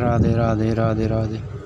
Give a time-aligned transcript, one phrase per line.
[0.00, 1.59] Radhe Radhe Radhe Radhe